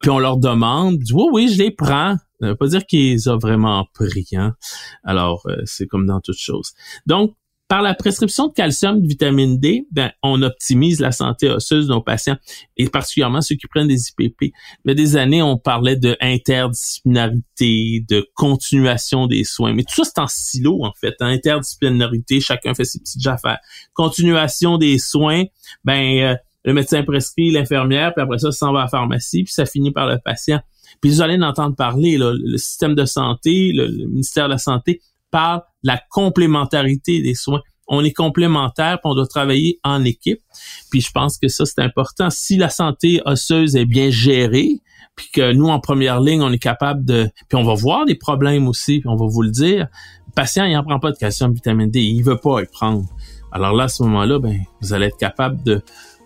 puis 0.00 0.10
on 0.10 0.18
leur 0.18 0.36
demande, 0.36 1.00
oui, 1.12 1.24
oui, 1.32 1.48
je 1.48 1.58
les 1.58 1.70
prends. 1.70 2.16
Ça 2.40 2.48
veut 2.48 2.56
pas 2.56 2.66
dire 2.66 2.84
qu'ils 2.86 3.30
ont 3.30 3.38
vraiment 3.38 3.86
pris. 3.94 4.26
Hein? 4.32 4.56
Alors, 5.04 5.42
euh, 5.46 5.62
c'est 5.64 5.86
comme 5.86 6.06
dans 6.06 6.20
toute 6.20 6.38
chose. 6.38 6.72
Donc, 7.06 7.36
Par 7.72 7.80
la 7.80 7.94
prescription 7.94 8.48
de 8.48 8.52
calcium, 8.52 9.00
de 9.00 9.08
vitamine 9.08 9.58
D, 9.58 9.86
ben, 9.90 10.12
on 10.22 10.42
optimise 10.42 11.00
la 11.00 11.10
santé 11.10 11.48
osseuse 11.48 11.86
de 11.86 11.94
nos 11.94 12.02
patients 12.02 12.36
et 12.76 12.86
particulièrement 12.90 13.40
ceux 13.40 13.54
qui 13.54 13.66
prennent 13.66 13.88
des 13.88 14.10
IPP. 14.10 14.52
A 14.86 14.92
des 14.92 15.16
années, 15.16 15.40
on 15.40 15.56
parlait 15.56 15.96
de 15.96 16.14
interdisciplinarité, 16.20 18.04
de 18.06 18.28
continuation 18.34 19.26
des 19.26 19.44
soins. 19.44 19.72
Mais 19.72 19.84
tout 19.84 19.94
ça, 19.94 20.02
c'est 20.04 20.20
en 20.20 20.26
silo, 20.26 20.84
en 20.84 20.92
fait. 21.00 21.14
Interdisciplinarité, 21.20 22.40
chacun 22.40 22.74
fait 22.74 22.84
ses 22.84 22.98
petites 22.98 23.26
affaires. 23.26 23.60
Continuation 23.94 24.76
des 24.76 24.98
soins, 24.98 25.44
ben, 25.82 26.18
euh, 26.18 26.36
le 26.66 26.74
médecin 26.74 27.02
prescrit, 27.04 27.52
l'infirmière, 27.52 28.12
puis 28.12 28.22
après 28.22 28.36
ça, 28.36 28.52
ça 28.52 28.58
s'en 28.58 28.74
va 28.74 28.80
à 28.80 28.82
la 28.82 28.88
pharmacie, 28.88 29.44
puis 29.44 29.54
ça 29.54 29.64
finit 29.64 29.92
par 29.92 30.06
le 30.06 30.18
patient. 30.22 30.60
Puis 31.00 31.10
vous 31.10 31.22
allez 31.22 31.36
en 31.36 31.48
entendre 31.48 31.74
parler, 31.74 32.18
là, 32.18 32.34
le 32.34 32.58
système 32.58 32.94
de 32.94 33.06
santé, 33.06 33.72
le, 33.72 33.88
ministère 34.08 34.44
de 34.44 34.52
la 34.52 34.58
Santé 34.58 35.00
parle 35.30 35.62
la 35.82 36.00
complémentarité 36.10 37.22
des 37.22 37.34
soins. 37.34 37.60
On 37.88 38.04
est 38.04 38.12
complémentaires, 38.12 38.98
on 39.04 39.14
doit 39.14 39.26
travailler 39.26 39.78
en 39.84 40.04
équipe. 40.04 40.40
Puis 40.90 41.00
je 41.00 41.10
pense 41.10 41.36
que 41.36 41.48
ça, 41.48 41.66
c'est 41.66 41.80
important. 41.80 42.30
Si 42.30 42.56
la 42.56 42.68
santé 42.68 43.20
osseuse 43.26 43.76
est 43.76 43.84
bien 43.84 44.10
gérée, 44.10 44.80
puis 45.14 45.28
que 45.32 45.52
nous, 45.52 45.68
en 45.68 45.78
première 45.78 46.20
ligne, 46.20 46.42
on 46.42 46.52
est 46.52 46.58
capable 46.58 47.04
de... 47.04 47.28
Puis 47.48 47.58
on 47.58 47.64
va 47.64 47.74
voir 47.74 48.06
des 48.06 48.14
problèmes 48.14 48.66
aussi, 48.66 49.00
puis 49.00 49.08
on 49.08 49.16
va 49.16 49.26
vous 49.26 49.42
le 49.42 49.50
dire. 49.50 49.88
Le 50.26 50.32
patient, 50.34 50.64
il 50.64 50.72
n'en 50.72 50.84
prend 50.84 51.00
pas 51.00 51.12
de 51.12 51.18
calcium, 51.18 51.52
vitamine 51.52 51.90
D, 51.90 52.00
il 52.00 52.22
veut 52.22 52.38
pas 52.38 52.62
y 52.62 52.66
prendre. 52.66 53.04
Alors 53.50 53.74
là, 53.74 53.84
à 53.84 53.88
ce 53.88 54.02
moment-là, 54.04 54.38
ben, 54.38 54.58
vous 54.80 54.94
allez 54.94 55.06
être 55.06 55.18
capable 55.18 55.62
de 55.62 55.82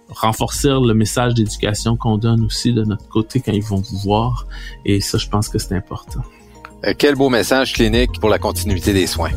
renforcer 0.09 0.69
le 0.69 0.95
message 0.95 1.35
d'éducation 1.35 1.97
qu'on 1.97 2.17
donne 2.17 2.45
aussi 2.45 2.73
de 2.73 2.85
notre 2.85 3.09
côté 3.09 3.41
quand 3.41 3.53
ils 3.53 3.63
vont 3.63 3.81
vous 3.81 3.99
voir. 3.99 4.47
Et 4.85 5.01
ça, 5.01 5.19
je 5.19 5.29
pense 5.29 5.49
que 5.49 5.59
c'est 5.59 5.75
important. 5.75 6.23
Euh, 6.85 6.93
quel 6.97 7.15
beau 7.15 7.31
message 7.31 7.73
clinique 7.73 8.21
pour 8.21 8.29
la 8.29 8.39
continuité 8.39 8.93
des 8.93 9.07
soins. 9.07 9.31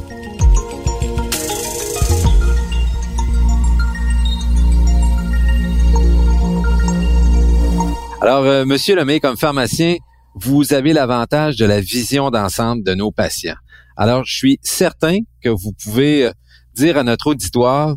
Alors, 8.21 8.43
euh, 8.43 8.65
Monsieur 8.65 8.95
Lemay, 8.95 9.21
comme 9.21 9.37
pharmacien, 9.37 9.95
vous 10.35 10.73
avez 10.73 10.91
l'avantage 10.91 11.55
de 11.55 11.65
la 11.65 11.79
vision 11.79 12.29
d'ensemble 12.29 12.83
de 12.83 12.93
nos 12.93 13.11
patients. 13.11 13.55
Alors, 13.95 14.25
je 14.25 14.35
suis 14.35 14.59
certain 14.61 15.19
que 15.41 15.49
vous 15.49 15.71
pouvez 15.71 16.27
euh, 16.27 16.31
dire 16.73 16.97
à 16.97 17.03
notre 17.03 17.27
auditoire 17.27 17.95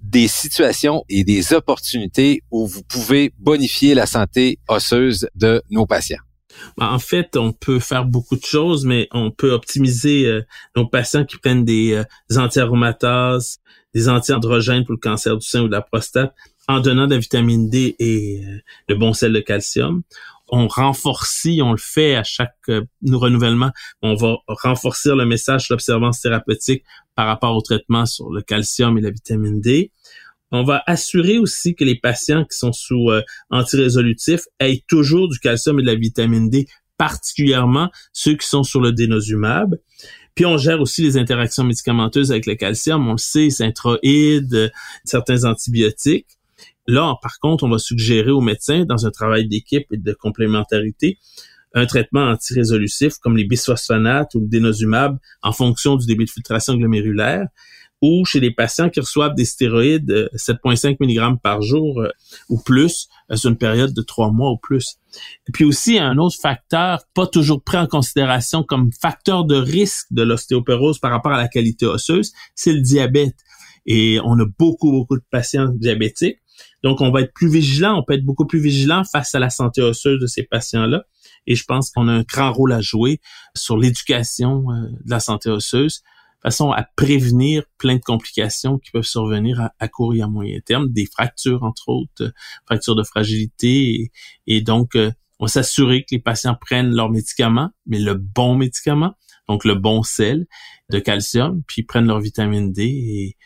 des 0.00 0.28
situations 0.28 1.02
et 1.08 1.24
des 1.24 1.52
opportunités 1.52 2.42
où 2.50 2.66
vous 2.66 2.82
pouvez 2.82 3.32
bonifier 3.38 3.94
la 3.94 4.06
santé 4.06 4.58
osseuse 4.68 5.28
de 5.34 5.62
nos 5.70 5.86
patients? 5.86 6.18
Ben, 6.76 6.88
en 6.88 6.98
fait, 6.98 7.36
on 7.36 7.52
peut 7.52 7.80
faire 7.80 8.04
beaucoup 8.04 8.36
de 8.36 8.44
choses, 8.44 8.84
mais 8.84 9.08
on 9.12 9.30
peut 9.30 9.52
optimiser 9.52 10.26
euh, 10.26 10.42
nos 10.76 10.86
patients 10.86 11.24
qui 11.24 11.38
prennent 11.38 11.64
des, 11.64 11.94
euh, 11.94 12.38
anti-aromatases, 12.38 13.58
des 13.94 14.08
anti-androgènes 14.08 14.84
pour 14.84 14.92
le 14.92 14.98
cancer 14.98 15.36
du 15.36 15.46
sein 15.46 15.62
ou 15.62 15.66
de 15.66 15.72
la 15.72 15.82
prostate 15.82 16.34
en 16.68 16.80
donnant 16.80 17.06
de 17.06 17.14
la 17.14 17.20
vitamine 17.20 17.68
D 17.68 17.96
et 17.98 18.42
euh, 18.44 18.58
de 18.88 18.94
bons 18.94 19.12
sel 19.12 19.32
de 19.32 19.40
calcium. 19.40 20.02
On 20.48 20.68
renforce, 20.68 21.46
on 21.60 21.72
le 21.72 21.78
fait 21.78 22.16
à 22.16 22.22
chaque 22.22 22.54
euh, 22.68 22.82
renouvellement, 23.10 23.70
on 24.02 24.14
va 24.14 24.36
renforcer 24.46 25.14
le 25.14 25.24
message 25.24 25.68
l'observance 25.70 26.20
thérapeutique 26.20 26.84
par 27.14 27.26
rapport 27.26 27.56
au 27.56 27.62
traitement 27.62 28.06
sur 28.06 28.30
le 28.30 28.42
calcium 28.42 28.98
et 28.98 29.00
la 29.00 29.10
vitamine 29.10 29.60
D. 29.60 29.90
On 30.56 30.62
va 30.62 30.84
assurer 30.86 31.38
aussi 31.38 31.74
que 31.74 31.82
les 31.82 31.96
patients 31.96 32.44
qui 32.44 32.56
sont 32.56 32.72
sous 32.72 33.10
euh, 33.10 33.22
antirésolutifs 33.50 34.44
aient 34.60 34.84
toujours 34.86 35.28
du 35.28 35.40
calcium 35.40 35.80
et 35.80 35.82
de 35.82 35.88
la 35.88 35.96
vitamine 35.96 36.48
D, 36.48 36.68
particulièrement 36.96 37.90
ceux 38.12 38.36
qui 38.36 38.46
sont 38.46 38.62
sur 38.62 38.80
le 38.80 38.92
dénosumab. 38.92 39.74
Puis 40.36 40.46
on 40.46 40.56
gère 40.56 40.80
aussi 40.80 41.02
les 41.02 41.16
interactions 41.16 41.64
médicamenteuses 41.64 42.30
avec 42.30 42.46
le 42.46 42.54
calcium. 42.54 43.08
On 43.08 43.12
le 43.12 43.18
sait, 43.18 43.50
synthroïdes, 43.50 44.70
certains 45.04 45.42
antibiotiques. 45.42 46.38
Là, 46.86 47.16
par 47.20 47.40
contre, 47.40 47.64
on 47.64 47.68
va 47.68 47.78
suggérer 47.78 48.30
aux 48.30 48.40
médecins, 48.40 48.84
dans 48.84 49.06
un 49.06 49.10
travail 49.10 49.48
d'équipe 49.48 49.86
et 49.90 49.96
de 49.96 50.12
complémentarité, 50.12 51.18
un 51.74 51.86
traitement 51.86 52.30
antirésolutif 52.30 53.14
comme 53.18 53.36
les 53.36 53.44
bisphosphonates 53.44 54.36
ou 54.36 54.40
le 54.40 54.46
dénosumab 54.46 55.18
en 55.42 55.50
fonction 55.50 55.96
du 55.96 56.06
débit 56.06 56.26
de 56.26 56.30
filtration 56.30 56.76
glomérulaire 56.76 57.48
ou 58.04 58.26
chez 58.26 58.38
les 58.38 58.50
patients 58.50 58.90
qui 58.90 59.00
reçoivent 59.00 59.34
des 59.34 59.46
stéroïdes 59.46 60.28
7,5 60.34 60.96
euh, 61.00 61.06
mg 61.06 61.40
par 61.40 61.62
jour 61.62 62.02
euh, 62.02 62.10
ou 62.50 62.60
plus 62.60 63.08
euh, 63.30 63.36
sur 63.36 63.48
une 63.48 63.56
période 63.56 63.94
de 63.94 64.02
trois 64.02 64.30
mois 64.30 64.50
ou 64.50 64.58
plus. 64.58 64.98
Puis 65.54 65.64
aussi, 65.64 65.98
un 65.98 66.18
autre 66.18 66.36
facteur 66.38 67.04
pas 67.14 67.26
toujours 67.26 67.64
pris 67.64 67.78
en 67.78 67.86
considération 67.86 68.62
comme 68.62 68.92
facteur 68.92 69.46
de 69.46 69.56
risque 69.56 70.08
de 70.10 70.20
l'ostéoporose 70.20 70.98
par 70.98 71.12
rapport 71.12 71.32
à 71.32 71.38
la 71.38 71.48
qualité 71.48 71.86
osseuse, 71.86 72.34
c'est 72.54 72.74
le 72.74 72.82
diabète. 72.82 73.36
Et 73.86 74.20
on 74.22 74.38
a 74.38 74.44
beaucoup, 74.58 74.90
beaucoup 74.90 75.16
de 75.16 75.24
patients 75.30 75.68
diabétiques. 75.68 76.40
Donc, 76.82 77.00
on 77.00 77.10
va 77.10 77.22
être 77.22 77.32
plus 77.32 77.48
vigilant, 77.48 77.98
on 77.98 78.04
peut 78.04 78.12
être 78.12 78.24
beaucoup 78.24 78.46
plus 78.46 78.60
vigilant 78.60 79.04
face 79.04 79.34
à 79.34 79.38
la 79.38 79.48
santé 79.48 79.80
osseuse 79.80 80.20
de 80.20 80.26
ces 80.26 80.42
patients-là. 80.42 81.04
Et 81.46 81.54
je 81.54 81.64
pense 81.64 81.90
qu'on 81.90 82.08
a 82.08 82.12
un 82.12 82.22
grand 82.22 82.52
rôle 82.52 82.72
à 82.74 82.82
jouer 82.82 83.20
sur 83.56 83.78
l'éducation 83.78 84.64
de 84.68 85.10
la 85.10 85.20
santé 85.20 85.48
osseuse 85.48 86.02
façon 86.44 86.70
à 86.70 86.84
prévenir 86.96 87.64
plein 87.78 87.96
de 87.96 88.02
complications 88.02 88.78
qui 88.78 88.90
peuvent 88.90 89.02
survenir 89.02 89.70
à, 89.78 89.88
court 89.88 90.14
et 90.14 90.20
à 90.20 90.26
moyen 90.28 90.60
terme, 90.60 90.92
des 90.92 91.06
fractures 91.06 91.62
entre 91.62 91.88
autres, 91.88 92.22
euh, 92.22 92.30
fractures 92.66 92.94
de 92.94 93.02
fragilité 93.02 94.10
et, 94.46 94.60
donc 94.60 94.94
euh, 94.94 95.10
on 95.40 95.46
s'assurer 95.46 96.02
que 96.02 96.08
les 96.12 96.20
patients 96.20 96.56
prennent 96.58 96.94
leurs 96.94 97.10
médicaments, 97.10 97.70
mais 97.86 97.98
le 97.98 98.14
bon 98.14 98.56
médicament, 98.56 99.14
donc 99.48 99.64
le 99.64 99.74
bon 99.74 100.02
sel 100.02 100.46
de 100.90 100.98
calcium, 100.98 101.62
puis 101.66 101.82
prennent 101.82 102.06
leur 102.06 102.20
vitamine 102.20 102.72
D 102.72 102.84
et 102.84 103.36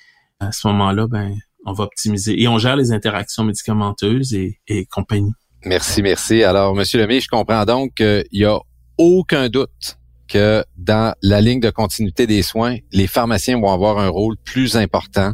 à 0.40 0.52
ce 0.52 0.66
moment-là, 0.68 1.06
ben 1.06 1.34
on 1.66 1.72
va 1.72 1.84
optimiser 1.84 2.40
et 2.40 2.48
on 2.48 2.58
gère 2.58 2.76
les 2.76 2.92
interactions 2.92 3.44
médicamenteuses 3.44 4.34
et, 4.34 4.86
compagnie. 4.90 5.32
Merci, 5.64 6.02
merci. 6.02 6.42
Alors, 6.42 6.74
Monsieur 6.74 7.00
Lemay, 7.00 7.20
je 7.20 7.28
comprends 7.28 7.64
donc 7.64 7.94
qu'il 7.94 8.26
y 8.32 8.44
a 8.44 8.58
aucun 8.96 9.48
doute 9.48 9.98
que 10.28 10.64
dans 10.76 11.14
la 11.22 11.40
ligne 11.40 11.60
de 11.60 11.70
continuité 11.70 12.26
des 12.26 12.42
soins, 12.42 12.76
les 12.92 13.06
pharmaciens 13.06 13.58
vont 13.58 13.72
avoir 13.72 13.98
un 13.98 14.08
rôle 14.08 14.36
plus 14.44 14.76
important, 14.76 15.32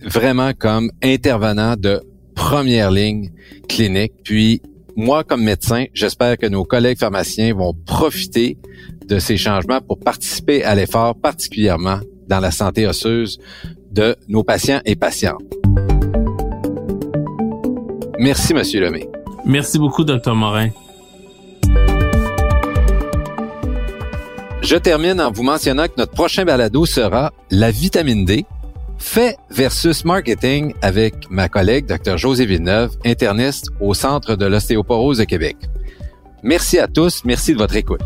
vraiment 0.00 0.52
comme 0.58 0.90
intervenant 1.02 1.74
de 1.76 2.00
première 2.34 2.90
ligne 2.90 3.30
clinique. 3.68 4.12
Puis 4.24 4.62
moi, 4.96 5.24
comme 5.24 5.42
médecin, 5.42 5.86
j'espère 5.92 6.38
que 6.38 6.46
nos 6.46 6.64
collègues 6.64 6.98
pharmaciens 6.98 7.54
vont 7.54 7.74
profiter 7.86 8.58
de 9.06 9.18
ces 9.18 9.36
changements 9.36 9.80
pour 9.80 9.98
participer 9.98 10.64
à 10.64 10.74
l'effort, 10.74 11.14
particulièrement 11.16 12.00
dans 12.28 12.40
la 12.40 12.50
santé 12.50 12.86
osseuse 12.86 13.38
de 13.90 14.16
nos 14.28 14.44
patients 14.44 14.80
et 14.84 14.96
patientes. 14.96 15.42
Merci, 18.18 18.54
Monsieur 18.54 18.80
Lemay. 18.80 19.08
Merci 19.44 19.78
beaucoup, 19.78 20.04
Dr. 20.04 20.34
Morin. 20.34 20.70
Je 24.64 24.76
termine 24.76 25.20
en 25.20 25.30
vous 25.30 25.42
mentionnant 25.42 25.84
que 25.88 25.92
notre 25.98 26.12
prochain 26.12 26.46
balado 26.46 26.86
sera 26.86 27.34
la 27.50 27.70
vitamine 27.70 28.24
D, 28.24 28.46
fait 28.96 29.36
versus 29.50 30.06
marketing 30.06 30.72
avec 30.80 31.14
ma 31.28 31.50
collègue 31.50 31.84
Dr 31.84 32.16
José 32.16 32.46
Villeneuve, 32.46 32.96
interniste 33.04 33.66
au 33.78 33.92
Centre 33.92 34.36
de 34.36 34.46
l'ostéoporose 34.46 35.18
de 35.18 35.24
Québec. 35.24 35.58
Merci 36.42 36.78
à 36.78 36.88
tous, 36.88 37.26
merci 37.26 37.52
de 37.52 37.58
votre 37.58 37.76
écoute. 37.76 38.00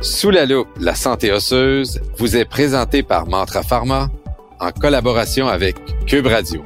Sous 0.00 0.30
la 0.30 0.44
loupe, 0.44 0.68
la 0.80 0.96
santé 0.96 1.30
osseuse 1.30 2.00
vous 2.18 2.36
est 2.36 2.44
présentée 2.44 3.04
par 3.04 3.28
Mantra 3.28 3.62
Pharma 3.62 4.08
en 4.58 4.72
collaboration 4.72 5.46
avec 5.46 5.76
Cube 6.06 6.26
Radio. 6.26 6.64